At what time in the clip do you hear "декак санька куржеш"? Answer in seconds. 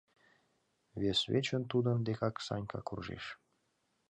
2.07-3.25